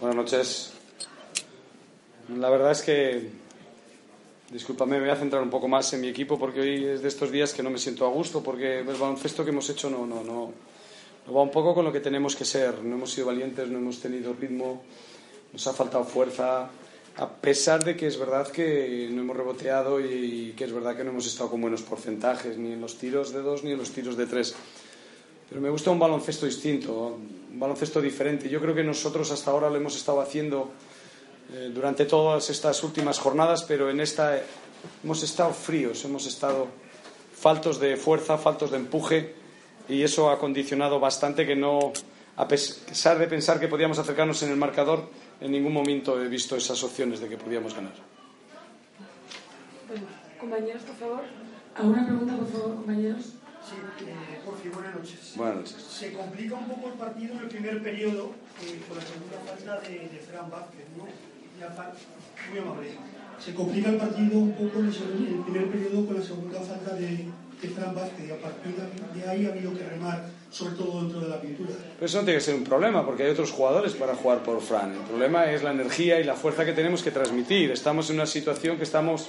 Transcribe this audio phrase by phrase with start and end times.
[0.00, 0.72] Buenas noches.
[2.36, 3.30] La verdad es que,
[4.50, 7.08] discúlpame, me voy a centrar un poco más en mi equipo porque hoy es de
[7.08, 10.06] estos días que no me siento a gusto porque el baloncesto que hemos hecho no,
[10.06, 10.52] no, no,
[11.26, 12.82] no va un poco con lo que tenemos que ser.
[12.82, 14.82] No hemos sido valientes, no hemos tenido ritmo,
[15.52, 16.68] nos ha faltado fuerza,
[17.16, 21.04] a pesar de que es verdad que no hemos reboteado y que es verdad que
[21.04, 23.90] no hemos estado con buenos porcentajes, ni en los tiros de dos ni en los
[23.90, 24.54] tiros de tres.
[25.52, 27.18] Pero me gusta un baloncesto distinto,
[27.52, 28.48] un baloncesto diferente.
[28.48, 30.70] Yo creo que nosotros hasta ahora lo hemos estado haciendo
[31.52, 34.40] eh, durante todas estas últimas jornadas, pero en esta
[35.04, 36.68] hemos estado fríos, hemos estado
[37.34, 39.34] faltos de fuerza, faltos de empuje
[39.90, 41.92] y eso ha condicionado bastante que no,
[42.36, 46.56] a pesar de pensar que podíamos acercarnos en el marcador, en ningún momento he visto
[46.56, 47.92] esas opciones de que podíamos ganar.
[49.86, 50.06] Bueno,
[50.40, 51.20] compañeros, por favor.
[51.76, 53.41] ¿Alguna pregunta, por favor, compañeros?
[53.62, 55.32] Sí, eh, Jorge, buenas noches.
[55.36, 55.76] Buenas noches.
[55.76, 59.80] Se complica un poco el partido en el primer periodo eh, con la segunda falta
[59.88, 61.04] de, de Fran Vázquez, ¿no?
[61.04, 62.88] Muy amable.
[63.38, 67.28] Se complica el partido un poco en el, primer periodo con la segunda falta de,
[67.62, 71.02] de Fran Vázquez y a partir de, de ahí ha habido que remar, sobre todo
[71.02, 71.70] dentro de la pintura.
[71.94, 74.60] Pero eso no tiene que ser un problema, porque hay otros jugadores para jugar por
[74.60, 74.92] Fran.
[74.92, 77.70] El problema es la energía y la fuerza que tenemos que transmitir.
[77.70, 79.28] Estamos en una situación que estamos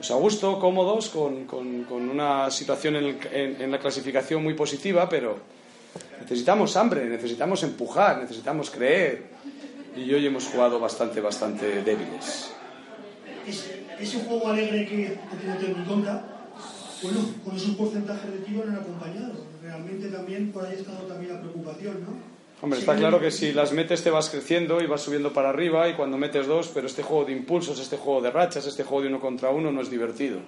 [0.00, 5.36] pues, a gusto, cómodos, con, con- una situación en, en- la clasificación muy positiva, pero
[6.22, 9.24] necesitamos hambre, necesitamos empujar, necesitamos creer.
[9.94, 12.50] Y hoy hemos jugado bastante, bastante débiles.
[13.46, 16.24] Ese, ese juego alegre que tener en cuenta,
[17.02, 19.34] bueno, con esos porcentajes de tiro no han acompañado.
[19.62, 22.39] Realmente también por ahí ha estado también la preocupación, ¿no?
[22.62, 25.88] Hombre, está claro que si las metes te vas creciendo y vas subiendo para arriba
[25.88, 29.02] y cuando metes dos, pero este juego de impulsos, este juego de rachas, este juego
[29.02, 30.40] de uno contra uno no es divertido.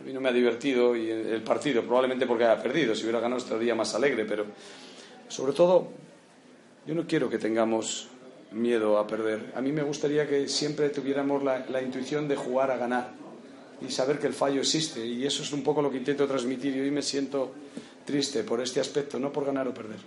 [0.00, 3.18] A mí no me ha divertido y el partido, probablemente porque haya perdido, si hubiera
[3.18, 4.46] ganado estaría más alegre, pero
[5.26, 5.88] sobre todo
[6.86, 8.10] yo no quiero que tengamos
[8.52, 9.52] miedo a perder.
[9.56, 13.10] A mí me gustaría que siempre tuviéramos la, la intuición de jugar a ganar
[13.84, 16.76] y saber que el fallo existe y eso es un poco lo que intento transmitir
[16.76, 17.52] y hoy me siento
[18.04, 19.98] triste por este aspecto, no por ganar o perder.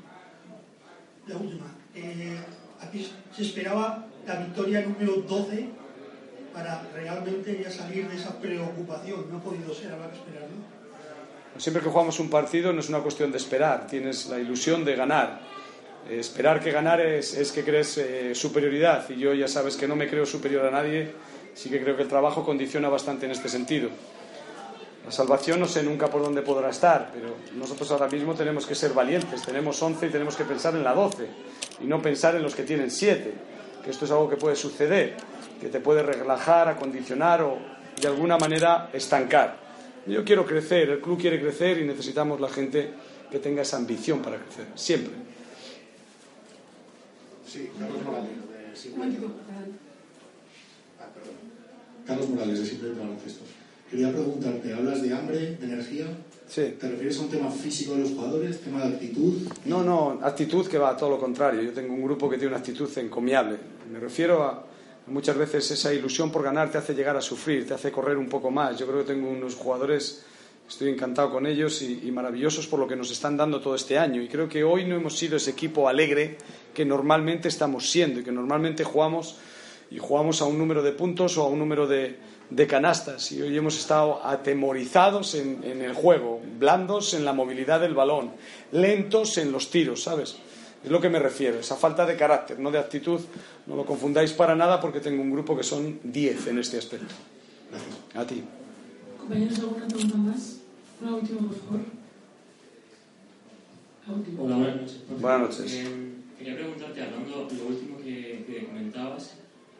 [1.29, 1.67] La última.
[1.93, 2.37] Eh,
[2.81, 5.69] aquí se esperaba la victoria número 12
[6.51, 9.29] para realmente ya salir de esa preocupación.
[9.29, 11.59] No ha podido ser, habrá que esperar, ¿no?
[11.59, 14.95] Siempre que jugamos un partido no es una cuestión de esperar, tienes la ilusión de
[14.95, 15.41] ganar.
[16.09, 19.95] Eh, esperar que ganar es, que crees eh, superioridad y yo ya sabes que no
[19.95, 21.11] me creo superior a nadie,
[21.53, 23.89] sí que creo que el trabajo condiciona bastante en este sentido.
[25.09, 28.75] La salvación no sé nunca por dónde podrá estar, pero nosotros ahora mismo tenemos que
[28.75, 31.27] ser valientes, tenemos 11 y tenemos que pensar en la 12
[31.81, 33.33] y no pensar en los que tienen 7,
[33.83, 35.17] que esto es algo que puede suceder,
[35.59, 37.57] que te puede relajar, acondicionar o
[37.99, 39.57] de alguna manera estancar.
[40.05, 42.91] Yo quiero crecer, el club quiere crecer y necesitamos la gente
[43.31, 45.13] que tenga esa ambición para crecer, siempre.
[47.47, 49.27] Sí, Carlos Morales, de.
[50.99, 51.07] Ah.
[52.05, 53.43] Carlos Morales, de Simple Baloncesto.
[53.89, 56.05] Quería preguntarte, hablas de hambre, de energía.
[56.47, 56.75] Sí.
[56.79, 59.33] ¿Te refieres a un tema físico de los jugadores, tema de actitud?
[59.65, 61.61] No, no, actitud que va a todo lo contrario.
[61.63, 63.57] Yo tengo un grupo que tiene una actitud encomiable.
[63.91, 64.63] Me refiero a
[65.07, 68.29] muchas veces esa ilusión por ganar te hace llegar a sufrir, te hace correr un
[68.29, 68.77] poco más.
[68.77, 70.23] Yo creo que tengo unos jugadores,
[70.67, 73.97] estoy encantado con ellos y, y maravillosos por lo que nos están dando todo este
[73.97, 74.21] año.
[74.21, 76.37] Y creo que hoy no hemos sido ese equipo alegre
[76.75, 79.37] que normalmente estamos siendo y que normalmente jugamos
[79.89, 82.17] y jugamos a un número de puntos o a un número de,
[82.49, 83.31] de canastas.
[83.31, 88.31] Y hoy hemos estado atemorizados en, en el juego, blandos en la movilidad del balón,
[88.71, 90.37] lentos en los tiros, ¿sabes?
[90.83, 93.19] Es lo que me refiero, esa falta de carácter, no de actitud.
[93.67, 97.13] No lo confundáis para nada porque tengo un grupo que son 10 en este aspecto.
[97.69, 97.95] Gracias.
[98.15, 98.43] A ti.
[99.19, 100.59] Compañeros, ¿alguna pregunta más?
[101.01, 101.99] Una última, por favor.
[104.39, 105.01] Hola, buenas noches.
[105.19, 105.73] Buenas noches.
[105.73, 108.28] Eh, quería preguntarte, hablando lo último que,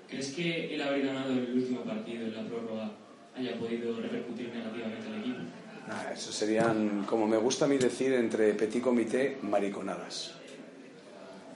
[0.10, 2.92] ¿crees que el haber ganado el último partido en la prórroga
[3.36, 5.40] haya podido repercutir negativamente al equipo?
[5.90, 10.36] Ah, eso serían, como me gusta a mí decir, entre petit comité, mariconadas.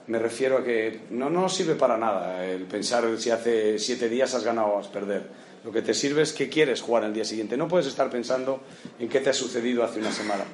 [0.06, 4.34] Me refiero a que no, no sirve para nada el pensar si hace siete días
[4.34, 5.22] has ganado o has perder.
[5.64, 7.56] Lo que te sirve es que quieres jugar al día siguiente.
[7.56, 8.60] No puedes estar pensando
[8.98, 10.44] en qué te ha sucedido hace una semana.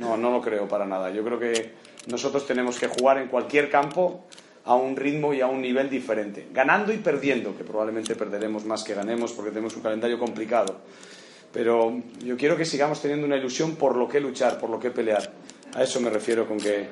[0.00, 1.10] No, no lo creo para nada.
[1.10, 1.72] Yo creo que
[2.06, 4.24] nosotros tenemos que jugar en cualquier campo
[4.66, 8.82] a un ritmo y a un nivel diferente, ganando y perdiendo, que probablemente perderemos más
[8.82, 10.76] que ganemos porque tenemos un calendario complicado.
[11.52, 14.90] Pero yo quiero que sigamos teniendo una ilusión por lo que luchar, por lo que
[14.90, 15.32] pelear.
[15.74, 16.88] A eso me refiero con que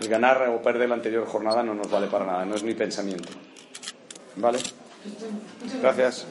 [0.00, 2.74] el ganar o perder la anterior jornada no nos vale para nada, no es mi
[2.74, 3.30] pensamiento.
[4.36, 4.58] ¿Vale?
[5.80, 6.26] Gracias.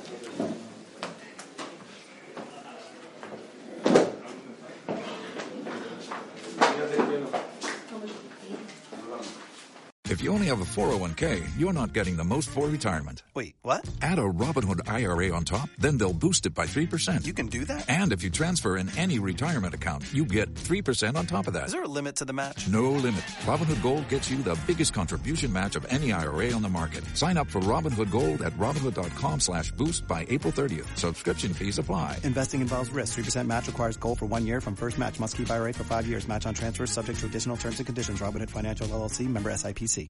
[10.16, 13.24] If you only have a 401k, you're not getting the most for retirement.
[13.34, 13.86] Wait, what?
[14.02, 17.26] Add a Robinhood IRA on top, then they'll boost it by 3%.
[17.26, 17.90] You can do that?
[17.90, 21.66] And if you transfer in any retirement account, you get 3% on top of that.
[21.68, 22.68] Is there a limit to the match?
[22.68, 23.22] No limit.
[23.46, 27.04] Robinhood Gold gets you the biggest contribution match of any IRA on the market.
[27.16, 30.98] Sign up for Robinhood Gold at Robinhood.com slash boost by April 30th.
[30.98, 32.20] Subscription fees apply.
[32.24, 33.18] Investing involves risk.
[33.18, 35.20] 3% match requires gold for one year from first match.
[35.20, 36.28] Must keep IRA for five years.
[36.28, 38.20] Match on transfers subject to additional terms and conditions.
[38.20, 40.08] Robinhood Financial LLC member SIPC.